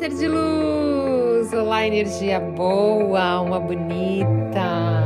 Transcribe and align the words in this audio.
Ser 0.00 0.14
de 0.14 0.28
luz! 0.28 1.52
Olá, 1.52 1.86
energia 1.86 2.40
boa, 2.40 3.22
alma 3.22 3.60
bonita! 3.60 5.04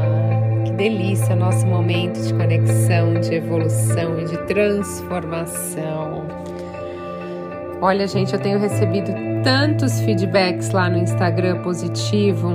Que 0.64 0.70
delícia 0.70 1.34
nosso 1.34 1.66
momento 1.66 2.22
de 2.22 2.32
conexão, 2.32 3.14
de 3.14 3.34
evolução 3.34 4.20
e 4.20 4.24
de 4.26 4.38
transformação. 4.46 6.28
Olha, 7.82 8.06
gente, 8.06 8.34
eu 8.34 8.40
tenho 8.40 8.60
recebido 8.60 9.10
tantos 9.42 9.98
feedbacks 9.98 10.70
lá 10.70 10.88
no 10.88 10.98
Instagram 10.98 11.60
positivo 11.62 12.52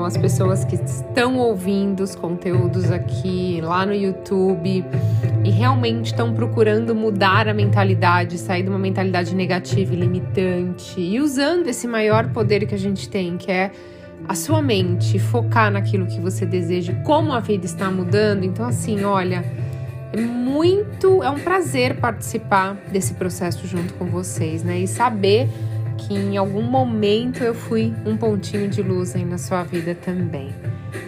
então, 0.00 0.06
as 0.06 0.16
pessoas 0.16 0.64
que 0.64 0.76
estão 0.76 1.36
ouvindo 1.36 2.02
os 2.02 2.16
conteúdos 2.16 2.90
aqui, 2.90 3.60
lá 3.62 3.84
no 3.84 3.92
YouTube, 3.92 4.82
e 5.44 5.50
realmente 5.50 6.06
estão 6.06 6.32
procurando 6.32 6.94
mudar 6.94 7.46
a 7.46 7.52
mentalidade, 7.52 8.38
sair 8.38 8.62
de 8.62 8.70
uma 8.70 8.78
mentalidade 8.78 9.34
negativa 9.34 9.92
e 9.92 9.96
limitante, 9.96 10.98
e 10.98 11.20
usando 11.20 11.66
esse 11.66 11.86
maior 11.86 12.30
poder 12.30 12.66
que 12.66 12.74
a 12.74 12.78
gente 12.78 13.10
tem, 13.10 13.36
que 13.36 13.52
é 13.52 13.72
a 14.26 14.34
sua 14.34 14.62
mente, 14.62 15.18
focar 15.18 15.70
naquilo 15.70 16.06
que 16.06 16.18
você 16.18 16.46
deseja, 16.46 16.94
como 17.04 17.34
a 17.34 17.40
vida 17.40 17.66
está 17.66 17.90
mudando. 17.90 18.44
Então, 18.44 18.64
assim, 18.64 19.04
olha. 19.04 19.44
É 20.12 20.20
muito, 20.20 21.22
é 21.22 21.30
um 21.30 21.38
prazer 21.38 22.00
participar 22.00 22.74
desse 22.90 23.14
processo 23.14 23.64
junto 23.64 23.94
com 23.94 24.06
vocês, 24.06 24.64
né? 24.64 24.80
E 24.80 24.88
saber 24.88 25.48
que 26.00 26.14
em 26.14 26.36
algum 26.36 26.62
momento 26.62 27.42
eu 27.42 27.54
fui 27.54 27.92
um 28.06 28.16
pontinho 28.16 28.68
de 28.68 28.82
luz 28.82 29.14
aí 29.14 29.24
na 29.24 29.38
sua 29.38 29.62
vida 29.62 29.94
também. 29.94 30.50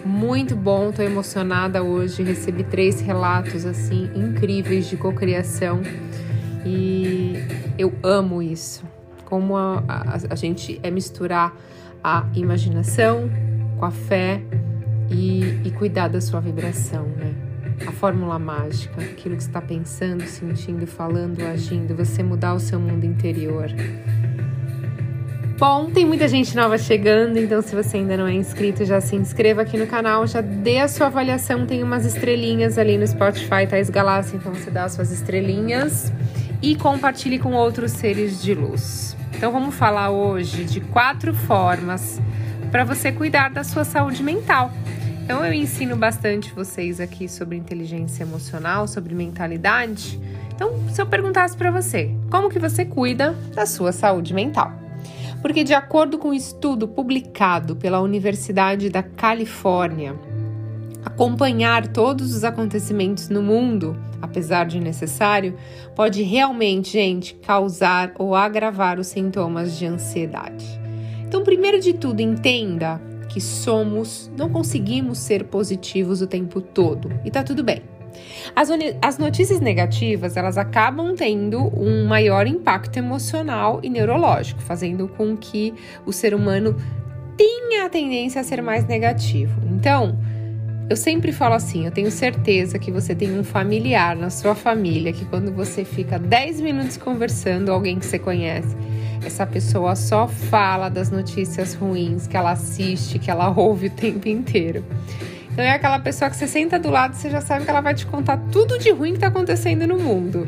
Muito 0.05 0.55
bom, 0.55 0.91
tô 0.91 1.01
emocionada 1.01 1.83
hoje. 1.83 2.23
Recebi 2.23 2.63
três 2.63 3.01
relatos 3.01 3.65
assim 3.65 4.09
incríveis 4.15 4.87
de 4.87 4.95
cocriação 4.95 5.81
e 6.65 7.33
eu 7.77 7.93
amo 8.03 8.41
isso. 8.41 8.83
Como 9.25 9.57
a, 9.57 9.83
a, 9.87 10.17
a 10.29 10.35
gente 10.35 10.79
é 10.83 10.91
misturar 10.91 11.55
a 12.03 12.25
imaginação 12.35 13.29
com 13.77 13.85
a 13.85 13.91
fé 13.91 14.41
e, 15.09 15.59
e 15.65 15.71
cuidar 15.71 16.07
da 16.07 16.21
sua 16.21 16.39
vibração, 16.39 17.03
né? 17.03 17.33
A 17.87 17.91
fórmula 17.91 18.37
mágica, 18.37 19.01
aquilo 19.01 19.35
que 19.35 19.41
está 19.41 19.59
pensando, 19.59 20.23
sentindo, 20.23 20.85
falando, 20.85 21.41
agindo, 21.41 21.95
você 21.95 22.21
mudar 22.21 22.53
o 22.53 22.59
seu 22.59 22.79
mundo 22.79 23.05
interior. 23.05 23.67
Bom, 25.65 25.89
tem 25.89 26.05
muita 26.05 26.27
gente 26.27 26.53
nova 26.57 26.77
chegando, 26.77 27.39
então 27.39 27.61
se 27.61 27.73
você 27.73 27.95
ainda 27.95 28.17
não 28.17 28.27
é 28.27 28.33
inscrito, 28.33 28.83
já 28.83 28.99
se 28.99 29.15
inscreva 29.15 29.61
aqui 29.61 29.77
no 29.77 29.87
canal, 29.87 30.27
já 30.27 30.41
dê 30.41 30.79
a 30.79 30.89
sua 30.89 31.07
avaliação, 31.07 31.65
tem 31.65 31.81
umas 31.81 32.03
estrelinhas 32.03 32.77
ali 32.77 32.97
no 32.97 33.07
Spotify, 33.07 33.65
Thais 33.65 33.89
Galáxia, 33.89 34.35
então 34.35 34.53
você 34.53 34.69
dá 34.69 34.83
as 34.83 34.91
suas 34.91 35.09
estrelinhas 35.09 36.11
e 36.61 36.75
compartilhe 36.75 37.39
com 37.39 37.53
outros 37.53 37.93
seres 37.93 38.41
de 38.43 38.53
luz. 38.53 39.15
Então 39.37 39.53
vamos 39.53 39.73
falar 39.73 40.09
hoje 40.09 40.65
de 40.65 40.81
quatro 40.81 41.33
formas 41.33 42.19
para 42.69 42.83
você 42.83 43.09
cuidar 43.13 43.49
da 43.49 43.63
sua 43.63 43.85
saúde 43.85 44.21
mental. 44.21 44.69
Então 45.23 45.45
eu 45.45 45.53
ensino 45.53 45.95
bastante 45.95 46.51
vocês 46.51 46.99
aqui 46.99 47.29
sobre 47.29 47.55
inteligência 47.55 48.23
emocional, 48.23 48.85
sobre 48.85 49.15
mentalidade. 49.15 50.19
Então, 50.53 50.73
se 50.89 51.01
eu 51.01 51.05
perguntasse 51.05 51.55
para 51.55 51.71
você, 51.71 52.11
como 52.29 52.49
que 52.49 52.59
você 52.59 52.83
cuida 52.83 53.31
da 53.55 53.65
sua 53.65 53.93
saúde 53.93 54.33
mental? 54.33 54.82
Porque, 55.43 55.61
de 55.65 55.73
acordo 55.73 56.17
com 56.17 56.29
um 56.29 56.33
estudo 56.33 56.87
publicado 56.87 57.75
pela 57.75 57.99
Universidade 57.99 58.89
da 58.89 59.03
Califórnia, 59.03 60.15
acompanhar 61.03 61.85
todos 61.89 62.33
os 62.33 62.45
acontecimentos 62.45 63.27
no 63.27 63.43
mundo, 63.43 63.97
apesar 64.21 64.65
de 64.65 64.79
necessário, 64.79 65.57
pode 65.97 66.23
realmente, 66.23 66.93
gente, 66.93 67.35
causar 67.35 68.13
ou 68.17 68.33
agravar 68.33 68.97
os 68.97 69.07
sintomas 69.07 69.77
de 69.77 69.85
ansiedade. 69.85 70.65
Então, 71.27 71.43
primeiro 71.43 71.81
de 71.81 71.91
tudo, 71.91 72.21
entenda 72.21 73.01
que 73.27 73.41
somos, 73.41 74.31
não 74.37 74.49
conseguimos 74.49 75.17
ser 75.17 75.43
positivos 75.43 76.21
o 76.21 76.27
tempo 76.27 76.61
todo 76.61 77.11
e 77.25 77.29
tá 77.29 77.43
tudo 77.43 77.65
bem. 77.65 77.81
As, 78.55 78.69
as 79.01 79.17
notícias 79.17 79.59
negativas, 79.59 80.37
elas 80.37 80.57
acabam 80.57 81.15
tendo 81.15 81.71
um 81.77 82.05
maior 82.05 82.47
impacto 82.47 82.97
emocional 82.97 83.79
e 83.83 83.89
neurológico, 83.89 84.61
fazendo 84.61 85.07
com 85.07 85.35
que 85.35 85.73
o 86.05 86.13
ser 86.13 86.33
humano 86.33 86.75
tenha 87.37 87.85
a 87.85 87.89
tendência 87.89 88.41
a 88.41 88.43
ser 88.43 88.61
mais 88.61 88.85
negativo. 88.85 89.59
Então, 89.71 90.17
eu 90.89 90.97
sempre 90.97 91.31
falo 91.31 91.55
assim: 91.55 91.85
eu 91.85 91.91
tenho 91.91 92.11
certeza 92.11 92.77
que 92.77 92.91
você 92.91 93.15
tem 93.15 93.37
um 93.37 93.43
familiar 93.43 94.15
na 94.15 94.29
sua 94.29 94.53
família 94.53 95.13
que, 95.13 95.25
quando 95.25 95.51
você 95.51 95.83
fica 95.83 96.19
10 96.19 96.61
minutos 96.61 96.97
conversando, 96.97 97.71
alguém 97.71 97.97
que 97.97 98.05
você 98.05 98.19
conhece, 98.19 98.75
essa 99.25 99.45
pessoa 99.45 99.95
só 99.95 100.27
fala 100.27 100.89
das 100.89 101.09
notícias 101.09 101.73
ruins 101.73 102.27
que 102.27 102.35
ela 102.35 102.51
assiste, 102.51 103.17
que 103.17 103.31
ela 103.31 103.49
ouve 103.57 103.87
o 103.87 103.91
tempo 103.91 104.27
inteiro. 104.27 104.83
Então 105.53 105.63
é 105.63 105.71
aquela 105.71 105.99
pessoa 105.99 106.31
que 106.31 106.35
você 106.35 106.47
senta 106.47 106.79
do 106.79 106.89
lado 106.89 107.13
você 107.15 107.29
já 107.29 107.39
sabe 107.39 107.63
que 107.63 107.69
ela 107.69 107.79
vai 107.79 107.93
te 107.93 108.07
contar 108.07 108.37
tudo 108.51 108.79
de 108.79 108.89
ruim 108.89 109.11
que 109.11 109.17
está 109.17 109.27
acontecendo 109.27 109.85
no 109.85 109.99
mundo. 109.99 110.47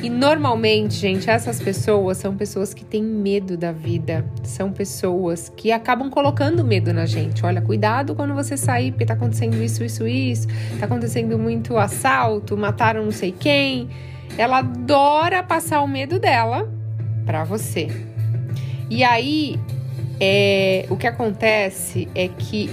E 0.00 0.08
normalmente, 0.08 0.94
gente, 0.94 1.28
essas 1.28 1.60
pessoas 1.60 2.16
são 2.16 2.34
pessoas 2.34 2.72
que 2.72 2.84
têm 2.84 3.02
medo 3.02 3.56
da 3.56 3.70
vida, 3.70 4.24
são 4.44 4.72
pessoas 4.72 5.52
que 5.54 5.70
acabam 5.72 6.08
colocando 6.08 6.64
medo 6.64 6.92
na 6.92 7.04
gente. 7.04 7.44
Olha, 7.44 7.60
cuidado 7.60 8.14
quando 8.14 8.32
você 8.32 8.56
sair, 8.56 8.92
porque 8.92 9.04
tá 9.04 9.12
acontecendo 9.12 9.62
isso, 9.62 9.84
isso, 9.84 10.06
isso, 10.06 10.46
tá 10.78 10.86
acontecendo 10.86 11.38
muito 11.38 11.76
assalto, 11.76 12.56
mataram 12.56 13.04
não 13.04 13.10
sei 13.10 13.32
quem. 13.32 13.90
Ela 14.38 14.58
adora 14.58 15.42
passar 15.42 15.82
o 15.82 15.88
medo 15.88 16.18
dela 16.18 16.72
para 17.26 17.44
você. 17.44 17.88
E 18.88 19.04
aí, 19.04 19.58
é, 20.18 20.86
o 20.88 20.96
que 20.96 21.06
acontece 21.06 22.08
é 22.14 22.26
que 22.28 22.70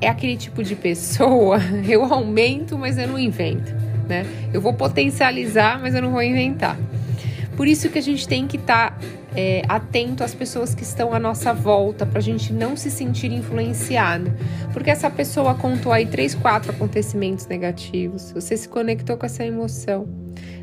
é 0.00 0.08
aquele 0.08 0.36
tipo 0.36 0.62
de 0.62 0.74
pessoa, 0.74 1.58
eu 1.88 2.04
aumento, 2.04 2.78
mas 2.78 2.98
eu 2.98 3.08
não 3.08 3.18
invento, 3.18 3.74
né? 4.08 4.26
Eu 4.52 4.60
vou 4.60 4.72
potencializar, 4.72 5.80
mas 5.80 5.94
eu 5.94 6.02
não 6.02 6.10
vou 6.10 6.22
inventar. 6.22 6.76
Por 7.56 7.66
isso 7.66 7.88
que 7.88 7.98
a 7.98 8.02
gente 8.02 8.28
tem 8.28 8.46
que 8.46 8.56
estar 8.56 8.92
tá, 8.92 9.06
é, 9.34 9.62
atento 9.68 10.22
às 10.22 10.32
pessoas 10.32 10.76
que 10.76 10.84
estão 10.84 11.12
à 11.12 11.18
nossa 11.18 11.52
volta, 11.52 12.06
para 12.06 12.18
a 12.20 12.22
gente 12.22 12.52
não 12.52 12.76
se 12.76 12.88
sentir 12.88 13.32
influenciado. 13.32 14.32
Porque 14.72 14.88
essa 14.88 15.10
pessoa 15.10 15.56
contou 15.56 15.92
aí 15.92 16.06
três, 16.06 16.36
quatro 16.36 16.70
acontecimentos 16.70 17.48
negativos, 17.48 18.30
você 18.30 18.56
se 18.56 18.68
conectou 18.68 19.16
com 19.16 19.26
essa 19.26 19.44
emoção. 19.44 20.06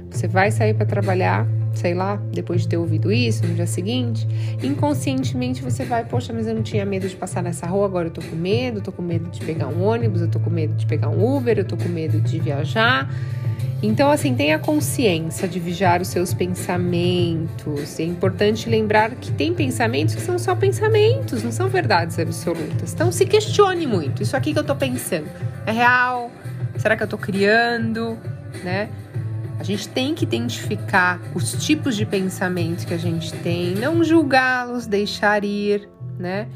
Você 0.10 0.26
vai 0.26 0.52
sair 0.52 0.74
para 0.74 0.86
trabalhar, 0.86 1.46
sei 1.76 1.94
lá, 1.94 2.18
depois 2.32 2.62
de 2.62 2.68
ter 2.68 2.78
ouvido 2.78 3.12
isso 3.12 3.46
no 3.46 3.54
dia 3.54 3.68
seguinte, 3.68 4.28
inconscientemente 4.64 5.62
você 5.62 5.86
vai, 5.86 6.06
poxa, 6.06 6.34
mas 6.34 6.48
eu 6.48 6.56
não 6.56 6.64
tinha 6.64 6.86
medo 6.86 7.08
de 7.08 7.16
passar 7.16 7.44
nessa 7.44 7.68
rua, 7.68 7.86
agora 7.86 8.08
eu 8.08 8.12
tô 8.12 8.22
com 8.22 8.36
medo, 8.36 8.82
tô 8.82 8.92
com 8.92 9.02
medo 9.02 9.30
de 9.30 9.40
pegar 9.46 9.68
um 9.68 9.84
ônibus, 9.84 10.22
eu 10.22 10.28
tô 10.28 10.40
com 10.40 10.50
medo 10.50 10.74
de 10.74 10.86
pegar 10.86 11.10
um 11.10 11.36
Uber, 11.36 11.58
eu 11.58 11.66
tô 11.66 11.78
com 11.78 11.90
medo 11.90 12.20
de 12.20 12.40
viajar. 12.40 13.10
Então, 13.84 14.10
assim, 14.10 14.34
tenha 14.34 14.58
consciência 14.58 15.48
de 15.48 15.60
vigiar 15.60 16.02
os 16.02 16.08
seus 16.08 16.34
pensamentos. 16.34 18.00
É 18.00 18.04
importante 18.04 18.70
lembrar 18.70 19.12
que 19.12 19.32
tem 19.32 19.54
pensamentos 19.54 20.16
que 20.16 20.22
são 20.22 20.40
só 20.40 20.56
pensamentos, 20.56 21.44
não 21.44 21.52
são 21.52 21.68
verdades 21.68 22.18
absolutas. 22.18 22.94
Então, 22.94 23.12
se 23.12 23.26
questione 23.26 23.86
muito. 23.86 24.24
Isso 24.24 24.36
aqui 24.36 24.54
que 24.54 24.60
eu 24.60 24.64
tô 24.64 24.76
pensando 24.76 25.28
é 25.66 25.72
real? 25.72 26.32
Será 26.78 26.96
que 26.96 27.04
eu 27.04 27.08
tô 27.08 27.18
criando? 27.18 28.18
Né? 28.64 28.90
A 29.60 29.64
gente 29.64 29.88
tem 29.90 30.14
que 30.14 30.24
identificar 30.24 31.20
os 31.34 31.54
tipos 31.66 31.96
de 31.96 32.06
pensamentos 32.06 32.86
que 32.86 32.94
a 32.94 32.98
gente 32.98 33.32
tem, 33.40 33.74
não 33.76 34.04
julgá-los, 34.04 34.86
deixar 34.86 35.44
ir, 35.44 35.90
né? 36.20 36.48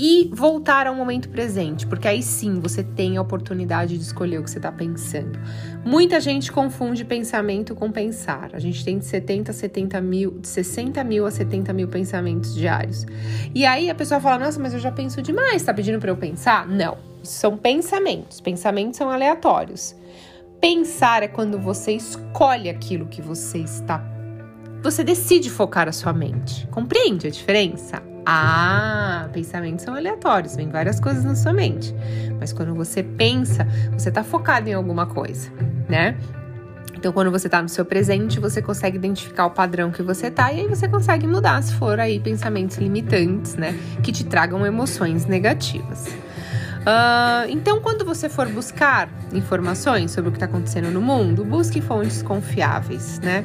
E 0.00 0.30
voltar 0.32 0.86
ao 0.86 0.94
momento 0.94 1.28
presente, 1.28 1.84
porque 1.84 2.06
aí 2.06 2.22
sim 2.22 2.60
você 2.60 2.84
tem 2.84 3.16
a 3.16 3.22
oportunidade 3.22 3.98
de 3.98 4.04
escolher 4.04 4.38
o 4.38 4.44
que 4.44 4.50
você 4.50 4.58
está 4.58 4.70
pensando. 4.70 5.36
Muita 5.84 6.20
gente 6.20 6.52
confunde 6.52 7.04
pensamento 7.04 7.74
com 7.74 7.90
pensar. 7.90 8.50
A 8.52 8.60
gente 8.60 8.84
tem 8.84 8.98
de 8.98 9.04
70 9.04 9.50
a 9.50 9.54
70 9.54 10.00
mil, 10.00 10.38
de 10.38 10.46
60 10.46 11.02
mil 11.02 11.26
a 11.26 11.32
70 11.32 11.72
mil 11.72 11.88
pensamentos 11.88 12.54
diários. 12.54 13.06
E 13.52 13.66
aí 13.66 13.90
a 13.90 13.94
pessoa 13.94 14.20
fala: 14.20 14.44
Nossa, 14.44 14.60
mas 14.60 14.72
eu 14.72 14.78
já 14.78 14.92
penso 14.92 15.20
demais, 15.20 15.64
tá 15.64 15.74
pedindo 15.74 15.98
para 15.98 16.10
eu 16.10 16.16
pensar? 16.16 16.68
Não, 16.68 16.96
são 17.24 17.56
pensamentos. 17.56 18.40
Pensamentos 18.40 18.98
são 18.98 19.10
aleatórios. 19.10 19.96
Pensar 20.60 21.22
é 21.22 21.28
quando 21.28 21.56
você 21.56 21.92
escolhe 21.92 22.68
aquilo 22.68 23.06
que 23.06 23.22
você 23.22 23.58
está. 23.58 24.04
Você 24.82 25.04
decide 25.04 25.50
focar 25.50 25.88
a 25.88 25.92
sua 25.92 26.12
mente. 26.12 26.66
Compreende 26.68 27.28
a 27.28 27.30
diferença? 27.30 28.02
Ah, 28.26 29.28
pensamentos 29.32 29.84
são 29.84 29.94
aleatórios, 29.94 30.56
vem 30.56 30.68
várias 30.68 30.98
coisas 30.98 31.24
na 31.24 31.36
sua 31.36 31.52
mente. 31.52 31.94
Mas 32.40 32.52
quando 32.52 32.74
você 32.74 33.02
pensa, 33.04 33.66
você 33.92 34.08
está 34.08 34.24
focado 34.24 34.68
em 34.68 34.74
alguma 34.74 35.06
coisa, 35.06 35.50
né? 35.88 36.16
Então, 36.94 37.12
quando 37.12 37.30
você 37.30 37.46
está 37.46 37.62
no 37.62 37.68
seu 37.68 37.84
presente, 37.84 38.40
você 38.40 38.60
consegue 38.60 38.96
identificar 38.96 39.46
o 39.46 39.50
padrão 39.50 39.92
que 39.92 40.02
você 40.02 40.28
tá 40.28 40.52
e 40.52 40.60
aí 40.62 40.66
você 40.66 40.88
consegue 40.88 41.24
mudar 41.26 41.62
se 41.62 41.72
for 41.74 42.00
aí 42.00 42.18
pensamentos 42.18 42.76
limitantes, 42.78 43.54
né? 43.54 43.78
Que 44.02 44.10
te 44.10 44.24
tragam 44.24 44.66
emoções 44.66 45.24
negativas. 45.24 46.06
Uh, 46.80 47.48
então, 47.48 47.80
quando 47.80 48.04
você 48.04 48.28
for 48.28 48.48
buscar 48.48 49.08
informações 49.32 50.10
sobre 50.10 50.28
o 50.28 50.32
que 50.32 50.36
está 50.36 50.46
acontecendo 50.46 50.90
no 50.90 51.00
mundo, 51.00 51.44
busque 51.44 51.80
fontes 51.80 52.22
confiáveis, 52.22 53.18
né? 53.20 53.44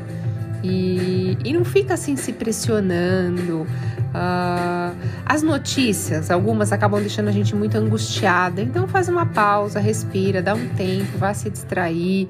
E, 0.64 1.38
e 1.44 1.52
não 1.52 1.66
fica 1.66 1.94
assim 1.94 2.16
se 2.16 2.32
pressionando. 2.32 3.68
Uh, 4.14 4.96
as 5.26 5.42
notícias, 5.42 6.32
algumas 6.32 6.72
acabam 6.72 7.02
deixando 7.02 7.28
a 7.28 7.32
gente 7.32 7.54
muito 7.56 7.76
angustiada. 7.78 8.62
Então 8.62 8.88
faz 8.88 9.10
uma 9.10 9.26
pausa, 9.26 9.80
respira, 9.80 10.42
dá 10.42 10.54
um 10.54 10.70
tempo, 10.70 11.18
vá 11.18 11.34
se 11.34 11.50
distrair. 11.50 12.30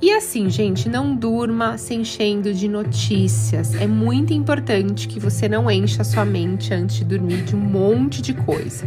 E 0.00 0.12
assim, 0.12 0.48
gente, 0.48 0.88
não 0.88 1.14
durma 1.14 1.76
se 1.76 1.94
enchendo 1.94 2.52
de 2.54 2.68
notícias. 2.68 3.74
É 3.74 3.86
muito 3.86 4.32
importante 4.32 5.08
que 5.08 5.18
você 5.18 5.48
não 5.48 5.70
encha 5.70 6.02
a 6.02 6.04
sua 6.04 6.24
mente 6.24 6.72
antes 6.72 6.96
de 6.96 7.04
dormir 7.04 7.42
de 7.42 7.54
um 7.54 7.60
monte 7.60 8.20
de 8.22 8.34
coisa. 8.34 8.86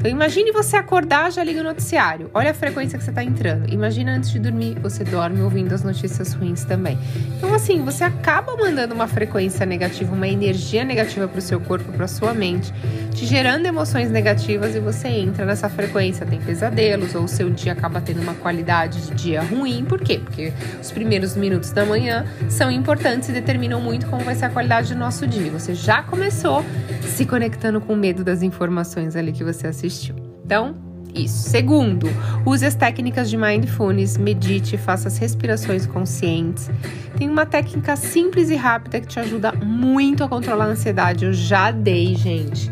Então 0.00 0.10
imagine 0.10 0.50
você 0.50 0.78
acordar, 0.78 1.30
já 1.30 1.44
liga 1.44 1.60
o 1.60 1.62
noticiário. 1.62 2.30
Olha 2.32 2.52
a 2.52 2.54
frequência 2.54 2.98
que 2.98 3.04
você 3.04 3.10
está 3.10 3.22
entrando. 3.22 3.70
Imagina 3.70 4.12
antes 4.12 4.30
de 4.30 4.38
dormir, 4.38 4.78
você 4.80 5.04
dorme 5.04 5.42
ouvindo 5.42 5.74
as 5.74 5.84
notícias 5.84 6.32
ruins 6.32 6.64
também. 6.64 6.98
Então 7.36 7.52
assim, 7.52 7.84
você 7.84 8.02
acaba 8.02 8.56
mandando 8.56 8.94
uma 8.94 9.06
frequência 9.06 9.66
negativa, 9.66 10.10
uma 10.14 10.26
energia 10.26 10.86
negativa 10.86 11.28
para 11.28 11.38
o 11.38 11.42
seu 11.42 11.60
corpo, 11.60 11.92
para 11.92 12.08
sua 12.08 12.32
mente, 12.32 12.72
te 13.12 13.26
gerando 13.26 13.66
emoções 13.66 14.10
negativas 14.10 14.74
e 14.74 14.80
você 14.80 15.06
entra 15.08 15.44
nessa 15.44 15.68
frequência, 15.68 16.24
tem 16.24 16.40
pesadelos 16.40 17.14
ou 17.14 17.24
o 17.24 17.28
seu 17.28 17.50
dia 17.50 17.72
acaba 17.72 18.00
tendo 18.00 18.22
uma 18.22 18.32
qualidade 18.32 19.02
de 19.02 19.14
dia 19.14 19.42
ruim. 19.42 19.84
Por 19.84 20.00
quê? 20.00 20.18
Porque 20.24 20.50
os 20.80 20.90
primeiros 20.90 21.36
minutos 21.36 21.72
da 21.72 21.84
manhã 21.84 22.24
são 22.48 22.70
importantes 22.70 23.28
e 23.28 23.32
determinam 23.32 23.82
muito 23.82 24.06
como 24.06 24.24
vai 24.24 24.34
ser 24.34 24.46
a 24.46 24.48
qualidade 24.48 24.94
do 24.94 24.98
nosso 24.98 25.26
dia. 25.26 25.50
Você 25.50 25.74
já 25.74 26.02
começou 26.02 26.64
se 27.02 27.24
conectando 27.24 27.80
com 27.80 27.94
medo 27.96 28.24
das 28.24 28.42
informações 28.42 29.16
ali 29.16 29.32
que 29.32 29.44
você 29.44 29.66
assistiu. 29.66 30.14
Então, 30.44 30.74
isso. 31.14 31.50
Segundo, 31.50 32.08
use 32.46 32.64
as 32.64 32.74
técnicas 32.74 33.28
de 33.28 33.36
mindfulness, 33.36 34.16
medite, 34.16 34.76
faça 34.76 35.08
as 35.08 35.18
respirações 35.18 35.86
conscientes. 35.86 36.70
Tem 37.16 37.28
uma 37.28 37.44
técnica 37.44 37.96
simples 37.96 38.50
e 38.50 38.56
rápida 38.56 39.00
que 39.00 39.06
te 39.06 39.18
ajuda 39.18 39.52
muito 39.52 40.22
a 40.22 40.28
controlar 40.28 40.66
a 40.66 40.68
ansiedade. 40.68 41.24
Eu 41.24 41.32
já 41.32 41.70
dei, 41.70 42.14
gente. 42.14 42.70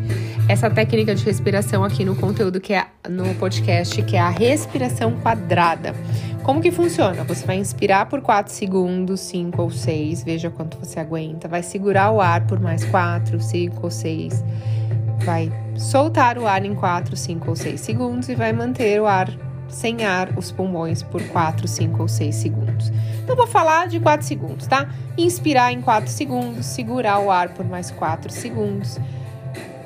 Essa 0.49 0.71
técnica 0.71 1.15
de 1.15 1.25
respiração 1.25 1.85
aqui 1.85 2.05
no 2.05 2.17
conteúdo 2.17 2.61
que 2.61 2.73
é 2.73 2.87
no 3.09 3.35
podcast, 3.35 4.01
que 4.03 4.17
é 4.17 4.21
a 4.21 4.31
respiração 4.31 5.13
quadrada. 5.21 5.95
Como 6.49 6.63
que 6.63 6.71
funciona? 6.71 7.25
Você 7.25 7.45
vai 7.45 7.59
inspirar 7.59 8.07
por 8.07 8.23
4 8.23 8.51
segundos, 8.51 9.21
5 9.21 9.61
ou 9.61 9.71
6, 9.71 10.25
veja 10.25 10.49
quanto 10.49 10.79
você 10.79 10.99
aguenta. 10.99 11.47
Vai 11.47 11.63
segurar 11.63 12.11
o 12.11 12.23
ar 12.23 12.47
por 12.47 12.59
mais 12.59 12.87
4, 12.87 13.39
5 13.39 13.79
ou 13.83 13.91
6 13.91 14.43
vai 15.27 15.53
soltar 15.77 16.39
o 16.39 16.47
ar 16.47 16.65
em 16.65 16.75
4, 16.75 17.15
5 17.15 17.51
ou 17.51 17.55
6 17.55 17.79
segundos 17.79 18.31
e 18.31 18.35
vai 18.35 18.55
manter 18.55 18.99
o 18.99 19.07
ar 19.07 19.29
sem 19.69 20.07
ar 20.07 20.31
os 20.39 20.51
pulmões 20.51 21.03
por 21.03 21.23
4, 21.23 21.69
5 21.69 22.01
ou 22.01 22.09
6 22.09 22.35
segundos. 22.35 22.91
Então 23.23 23.37
vou 23.37 23.47
falar 23.47 23.87
de 23.87 24.01
4 24.01 24.27
segundos, 24.27 24.67
tá? 24.67 24.89
Inspirar 25.19 25.71
em 25.71 25.83
4 25.83 26.09
segundos, 26.11 26.65
segurar 26.65 27.19
o 27.19 27.31
ar 27.31 27.51
por 27.51 27.67
mais 27.67 27.91
4 27.91 28.33
segundos. 28.33 28.99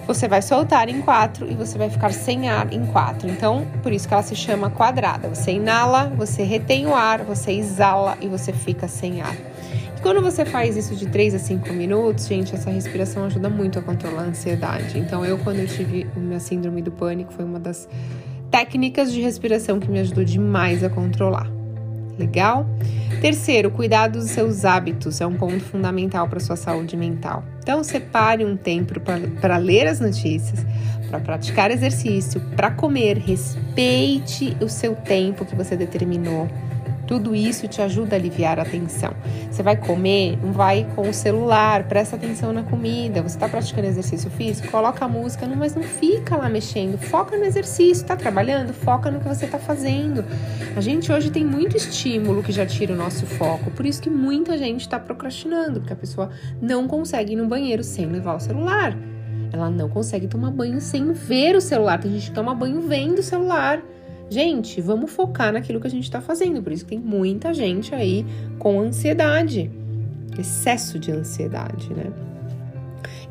Você 0.06 0.26
vai 0.26 0.42
soltar 0.42 0.88
em 0.88 1.00
4 1.00 1.50
e 1.50 1.54
você 1.54 1.78
vai 1.78 1.88
ficar 1.88 2.12
sem 2.12 2.48
ar 2.48 2.72
em 2.72 2.84
4. 2.86 3.28
Então, 3.30 3.66
por 3.82 3.92
isso 3.92 4.08
que 4.08 4.14
ela 4.14 4.22
se 4.22 4.34
chama 4.34 4.68
quadrada. 4.68 5.28
Você 5.28 5.52
inala, 5.52 6.12
você 6.16 6.42
retém 6.42 6.86
o 6.86 6.94
ar, 6.94 7.22
você 7.22 7.52
exala 7.52 8.16
e 8.20 8.26
você 8.26 8.52
fica 8.52 8.88
sem 8.88 9.22
ar. 9.22 9.36
Quando 10.02 10.20
você 10.20 10.44
faz 10.44 10.76
isso 10.76 10.96
de 10.96 11.06
3 11.06 11.36
a 11.36 11.38
5 11.38 11.72
minutos, 11.72 12.26
gente, 12.26 12.52
essa 12.52 12.70
respiração 12.70 13.24
ajuda 13.26 13.48
muito 13.48 13.78
a 13.78 13.82
controlar 13.82 14.22
a 14.22 14.24
ansiedade. 14.24 14.98
Então, 14.98 15.24
eu, 15.24 15.38
quando 15.38 15.60
eu 15.60 15.68
tive 15.68 16.08
minha 16.16 16.40
síndrome 16.40 16.82
do 16.82 16.90
pânico, 16.90 17.32
foi 17.32 17.44
uma 17.44 17.60
das 17.60 17.88
técnicas 18.50 19.12
de 19.12 19.20
respiração 19.20 19.78
que 19.78 19.88
me 19.88 20.00
ajudou 20.00 20.24
demais 20.24 20.82
a 20.82 20.90
controlar. 20.90 21.51
Legal? 22.22 22.64
Terceiro, 23.20 23.68
cuidado 23.70 24.20
dos 24.20 24.30
seus 24.30 24.64
hábitos 24.64 25.20
é 25.20 25.26
um 25.26 25.34
ponto 25.34 25.60
fundamental 25.60 26.28
para 26.28 26.38
sua 26.38 26.54
saúde 26.54 26.96
mental. 26.96 27.44
Então, 27.60 27.82
separe 27.82 28.44
um 28.44 28.56
tempo 28.56 28.94
para 29.40 29.56
ler 29.56 29.88
as 29.88 29.98
notícias, 29.98 30.64
para 31.08 31.18
praticar 31.18 31.72
exercício, 31.72 32.40
para 32.56 32.70
comer. 32.70 33.18
Respeite 33.18 34.56
o 34.60 34.68
seu 34.68 34.94
tempo 34.94 35.44
que 35.44 35.56
você 35.56 35.76
determinou 35.76 36.48
tudo 37.12 37.34
isso 37.34 37.68
te 37.68 37.82
ajuda 37.82 38.16
a 38.16 38.18
aliviar 38.18 38.58
a 38.58 38.64
tensão. 38.64 39.12
Você 39.50 39.62
vai 39.62 39.76
comer, 39.76 40.38
não 40.42 40.50
vai 40.50 40.86
com 40.94 41.10
o 41.10 41.12
celular, 41.12 41.84
presta 41.84 42.16
atenção 42.16 42.54
na 42.54 42.62
comida. 42.62 43.20
Você 43.20 43.36
está 43.36 43.46
praticando 43.46 43.86
exercício 43.86 44.30
físico, 44.30 44.70
coloca 44.70 45.04
a 45.04 45.08
música, 45.08 45.46
mas 45.46 45.74
não 45.74 45.82
fica 45.82 46.38
lá 46.38 46.48
mexendo. 46.48 46.96
Foca 46.96 47.36
no 47.36 47.44
exercício, 47.44 48.00
está 48.00 48.16
trabalhando, 48.16 48.72
foca 48.72 49.10
no 49.10 49.20
que 49.20 49.28
você 49.28 49.44
está 49.44 49.58
fazendo. 49.58 50.24
A 50.74 50.80
gente 50.80 51.12
hoje 51.12 51.30
tem 51.30 51.44
muito 51.44 51.76
estímulo 51.76 52.42
que 52.42 52.50
já 52.50 52.64
tira 52.64 52.94
o 52.94 52.96
nosso 52.96 53.26
foco, 53.26 53.70
por 53.72 53.84
isso 53.84 54.00
que 54.00 54.08
muita 54.08 54.56
gente 54.56 54.80
está 54.80 54.98
procrastinando, 54.98 55.80
porque 55.80 55.92
a 55.92 55.96
pessoa 55.96 56.30
não 56.62 56.88
consegue 56.88 57.34
ir 57.34 57.36
no 57.36 57.46
banheiro 57.46 57.84
sem 57.84 58.06
levar 58.06 58.36
o 58.36 58.40
celular. 58.40 58.96
Ela 59.52 59.68
não 59.68 59.90
consegue 59.90 60.26
tomar 60.26 60.50
banho 60.50 60.80
sem 60.80 61.12
ver 61.12 61.56
o 61.56 61.60
celular. 61.60 62.00
Tem 62.00 62.10
gente 62.10 62.30
que 62.30 62.34
toma 62.34 62.54
banho 62.54 62.80
vendo 62.80 63.18
o 63.18 63.22
celular. 63.22 63.82
Gente, 64.32 64.80
vamos 64.80 65.10
focar 65.10 65.52
naquilo 65.52 65.78
que 65.78 65.86
a 65.86 65.90
gente 65.90 66.04
está 66.04 66.18
fazendo. 66.18 66.62
Por 66.62 66.72
isso 66.72 66.86
que 66.86 66.96
tem 66.96 66.98
muita 66.98 67.52
gente 67.52 67.94
aí 67.94 68.24
com 68.58 68.80
ansiedade, 68.80 69.70
excesso 70.38 70.98
de 70.98 71.12
ansiedade, 71.12 71.92
né? 71.92 72.10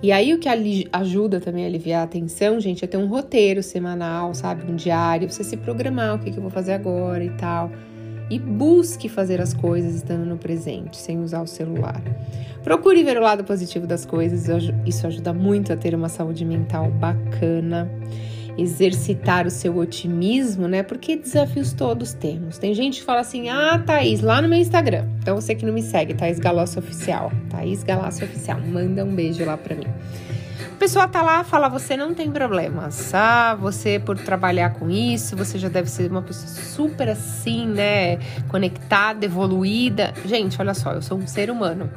E 0.03 0.11
aí 0.11 0.31
o 0.31 0.37
que 0.37 0.47
ajuda 0.93 1.39
também 1.39 1.63
a 1.63 1.67
aliviar 1.67 2.03
a 2.03 2.07
tensão, 2.07 2.59
gente, 2.59 2.85
é 2.85 2.87
ter 2.87 2.97
um 2.97 3.07
roteiro 3.07 3.63
semanal, 3.63 4.35
sabe? 4.35 4.71
Um 4.71 4.75
diário, 4.75 5.27
você 5.27 5.43
se 5.43 5.57
programar 5.57 6.17
o 6.17 6.19
que, 6.19 6.29
que 6.29 6.37
eu 6.37 6.41
vou 6.43 6.51
fazer 6.51 6.73
agora 6.73 7.23
e 7.23 7.31
tal. 7.31 7.71
E 8.29 8.37
busque 8.37 9.09
fazer 9.09 9.41
as 9.41 9.55
coisas 9.55 9.95
estando 9.95 10.23
no 10.23 10.37
presente, 10.37 10.97
sem 10.97 11.19
usar 11.19 11.41
o 11.41 11.47
celular. 11.47 11.99
Procure 12.63 13.03
ver 13.03 13.17
o 13.17 13.21
lado 13.21 13.43
positivo 13.43 13.87
das 13.87 14.05
coisas, 14.05 14.47
isso 14.85 15.07
ajuda 15.07 15.33
muito 15.33 15.73
a 15.73 15.75
ter 15.75 15.95
uma 15.95 16.09
saúde 16.09 16.45
mental 16.45 16.91
bacana 16.91 17.89
exercitar 18.61 19.45
o 19.45 19.49
seu 19.49 19.77
otimismo, 19.77 20.67
né? 20.67 20.83
Porque 20.83 21.15
desafios 21.15 21.73
todos 21.73 22.13
temos. 22.13 22.57
Tem 22.57 22.73
gente 22.73 22.99
que 22.99 23.05
fala 23.05 23.21
assim: 23.21 23.49
ah, 23.49 23.81
Thaís, 23.85 24.21
lá 24.21 24.41
no 24.41 24.47
meu 24.47 24.59
Instagram. 24.59 25.05
Então 25.19 25.35
você 25.39 25.55
que 25.55 25.65
não 25.65 25.73
me 25.73 25.81
segue, 25.81 26.13
Thaís 26.13 26.39
Galaço 26.39 26.79
Oficial. 26.79 27.31
Thaís 27.49 27.83
Galaço 27.83 28.23
Oficial, 28.23 28.59
manda 28.61 29.03
um 29.03 29.13
beijo 29.13 29.43
lá 29.45 29.57
pra 29.57 29.75
mim. 29.75 29.87
A 30.73 30.75
pessoa 30.81 31.07
tá 31.07 31.21
lá 31.21 31.43
fala: 31.43 31.69
você 31.69 31.97
não 31.97 32.13
tem 32.13 32.31
problemas. 32.31 33.13
Ah, 33.13 33.55
você 33.55 33.99
por 33.99 34.17
trabalhar 34.17 34.73
com 34.73 34.89
isso, 34.89 35.35
você 35.35 35.57
já 35.59 35.69
deve 35.69 35.89
ser 35.89 36.09
uma 36.09 36.21
pessoa 36.21 36.47
super 36.47 37.09
assim, 37.09 37.67
né? 37.67 38.17
Conectada, 38.49 39.25
evoluída. 39.25 40.13
Gente, 40.25 40.59
olha 40.59 40.73
só, 40.73 40.93
eu 40.93 41.01
sou 41.01 41.17
um 41.17 41.27
ser 41.27 41.49
humano. 41.51 41.89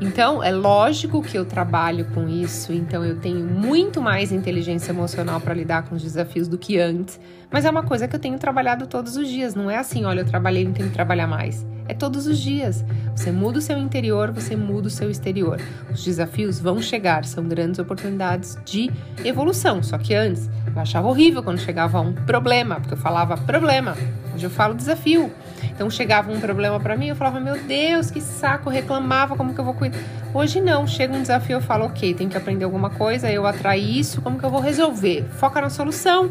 Então, 0.00 0.42
é 0.42 0.50
lógico 0.50 1.22
que 1.22 1.36
eu 1.36 1.44
trabalho 1.44 2.06
com 2.14 2.26
isso, 2.26 2.72
então 2.72 3.04
eu 3.04 3.20
tenho 3.20 3.44
muito 3.44 4.00
mais 4.00 4.32
inteligência 4.32 4.92
emocional 4.92 5.40
para 5.40 5.52
lidar 5.52 5.82
com 5.82 5.94
os 5.94 6.02
desafios 6.02 6.48
do 6.48 6.56
que 6.56 6.78
antes, 6.78 7.20
mas 7.50 7.66
é 7.66 7.70
uma 7.70 7.82
coisa 7.82 8.08
que 8.08 8.16
eu 8.16 8.20
tenho 8.20 8.38
trabalhado 8.38 8.86
todos 8.86 9.16
os 9.16 9.28
dias, 9.28 9.54
não 9.54 9.70
é 9.70 9.76
assim, 9.76 10.06
olha, 10.06 10.20
eu 10.20 10.24
trabalhei, 10.24 10.64
não 10.64 10.72
tenho 10.72 10.88
que 10.88 10.94
trabalhar 10.94 11.26
mais. 11.26 11.66
É 11.86 11.92
todos 11.92 12.28
os 12.28 12.38
dias. 12.38 12.84
Você 13.16 13.32
muda 13.32 13.58
o 13.58 13.60
seu 13.60 13.76
interior, 13.76 14.30
você 14.30 14.54
muda 14.54 14.86
o 14.86 14.90
seu 14.90 15.10
exterior. 15.10 15.60
Os 15.92 16.04
desafios 16.04 16.60
vão 16.60 16.80
chegar, 16.80 17.24
são 17.24 17.42
grandes 17.48 17.80
oportunidades 17.80 18.56
de 18.64 18.92
evolução. 19.24 19.82
Só 19.82 19.98
que 19.98 20.14
antes 20.14 20.48
eu 20.72 20.80
achava 20.80 21.08
horrível 21.08 21.42
quando 21.42 21.58
chegava 21.58 22.00
um 22.00 22.12
problema, 22.12 22.76
porque 22.76 22.94
eu 22.94 22.98
falava 22.98 23.36
problema. 23.36 23.96
Eu 24.44 24.50
falo 24.50 24.74
desafio. 24.74 25.32
Então 25.72 25.90
chegava 25.90 26.32
um 26.32 26.40
problema 26.40 26.78
para 26.78 26.96
mim, 26.96 27.08
eu 27.08 27.16
falava, 27.16 27.40
meu 27.40 27.62
Deus, 27.62 28.10
que 28.10 28.20
saco, 28.20 28.68
reclamava, 28.70 29.36
como 29.36 29.54
que 29.54 29.60
eu 29.60 29.64
vou 29.64 29.74
cuidar? 29.74 29.98
Hoje 30.32 30.60
não, 30.60 30.86
chega 30.86 31.14
um 31.14 31.22
desafio, 31.22 31.56
eu 31.56 31.60
falo, 31.60 31.86
ok, 31.86 32.14
tenho 32.14 32.30
que 32.30 32.36
aprender 32.36 32.64
alguma 32.64 32.90
coisa, 32.90 33.30
eu 33.30 33.46
atraí 33.46 33.98
isso, 33.98 34.20
como 34.22 34.38
que 34.38 34.44
eu 34.44 34.50
vou 34.50 34.60
resolver? 34.60 35.24
Foca 35.32 35.60
na 35.60 35.70
solução. 35.70 36.30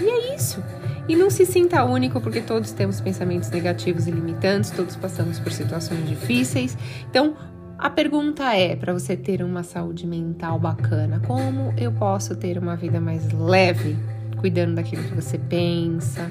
E 0.00 0.04
é 0.04 0.34
isso. 0.34 0.62
E 1.08 1.16
não 1.16 1.28
se 1.28 1.44
sinta 1.44 1.84
único, 1.84 2.20
porque 2.20 2.40
todos 2.40 2.72
temos 2.72 3.00
pensamentos 3.00 3.50
negativos 3.50 4.06
e 4.06 4.10
limitantes, 4.10 4.70
todos 4.70 4.94
passamos 4.94 5.38
por 5.40 5.52
situações 5.52 6.08
difíceis. 6.08 6.78
Então, 7.10 7.36
a 7.76 7.90
pergunta 7.90 8.54
é: 8.54 8.76
para 8.76 8.92
você 8.92 9.16
ter 9.16 9.42
uma 9.42 9.64
saúde 9.64 10.06
mental 10.06 10.58
bacana, 10.58 11.20
como 11.26 11.74
eu 11.76 11.90
posso 11.90 12.36
ter 12.36 12.56
uma 12.56 12.76
vida 12.76 13.00
mais 13.00 13.32
leve, 13.32 13.96
cuidando 14.38 14.76
daquilo 14.76 15.02
que 15.02 15.14
você 15.14 15.36
pensa, 15.36 16.30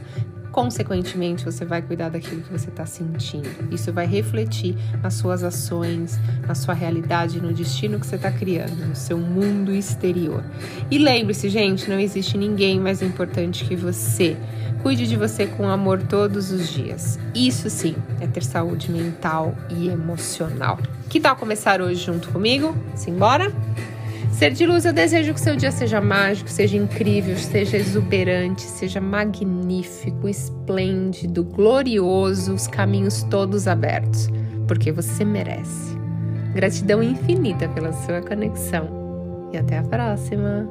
Consequentemente, 0.51 1.45
você 1.45 1.63
vai 1.63 1.81
cuidar 1.81 2.09
daquilo 2.09 2.41
que 2.41 2.51
você 2.51 2.69
está 2.69 2.85
sentindo. 2.85 3.49
Isso 3.71 3.91
vai 3.93 4.05
refletir 4.05 4.75
nas 5.01 5.13
suas 5.13 5.43
ações, 5.43 6.19
na 6.45 6.53
sua 6.53 6.73
realidade, 6.73 7.41
no 7.41 7.53
destino 7.53 7.99
que 7.99 8.05
você 8.05 8.17
está 8.17 8.31
criando, 8.31 8.85
no 8.85 8.95
seu 8.95 9.17
mundo 9.17 9.73
exterior. 9.73 10.43
E 10.89 10.97
lembre-se, 10.97 11.47
gente, 11.49 11.89
não 11.89 11.99
existe 11.99 12.37
ninguém 12.37 12.79
mais 12.79 13.01
importante 13.01 13.63
que 13.63 13.75
você. 13.75 14.35
Cuide 14.81 15.07
de 15.07 15.15
você 15.15 15.45
com 15.45 15.69
amor 15.69 16.01
todos 16.01 16.51
os 16.51 16.67
dias. 16.69 17.19
Isso 17.35 17.69
sim 17.69 17.95
é 18.19 18.25
ter 18.25 18.43
saúde 18.43 18.91
mental 18.91 19.55
e 19.69 19.87
emocional. 19.87 20.79
Que 21.07 21.19
tal 21.19 21.35
começar 21.35 21.81
hoje 21.81 22.03
junto 22.03 22.29
comigo? 22.29 22.75
Simbora? 22.95 23.51
Ser 24.41 24.53
de 24.53 24.65
luz, 24.65 24.85
eu 24.85 24.91
desejo 24.91 25.35
que 25.35 25.39
seu 25.39 25.55
dia 25.55 25.69
seja 25.71 26.01
mágico, 26.01 26.49
seja 26.49 26.75
incrível, 26.75 27.37
seja 27.37 27.77
exuberante, 27.77 28.63
seja 28.63 28.99
magnífico, 28.99 30.27
esplêndido, 30.27 31.43
glorioso, 31.43 32.55
os 32.55 32.65
caminhos 32.65 33.21
todos 33.29 33.67
abertos, 33.67 34.29
porque 34.67 34.91
você 34.91 35.23
merece. 35.23 35.95
Gratidão 36.55 37.03
infinita 37.03 37.69
pela 37.69 37.93
sua 37.93 38.19
conexão 38.19 39.51
e 39.53 39.57
até 39.59 39.77
a 39.77 39.83
próxima! 39.83 40.67